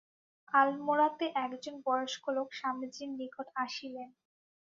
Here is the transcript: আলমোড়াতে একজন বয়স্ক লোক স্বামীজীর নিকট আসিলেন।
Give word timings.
আলমোড়াতে 0.53 1.25
একজন 1.45 1.75
বয়স্ক 1.85 2.23
লোক 2.35 2.47
স্বামীজীর 2.53 3.09
নিকট 3.19 3.47
আসিলেন। 3.55 4.09